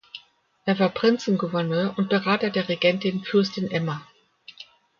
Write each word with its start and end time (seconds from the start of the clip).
Er 0.65 0.79
war 0.79 0.89
Prinzengouverneur 0.89 1.93
und 1.95 2.09
Berater 2.09 2.49
der 2.49 2.67
Regentin 2.67 3.23
Fürstin 3.23 3.69
Emma. 3.69 4.01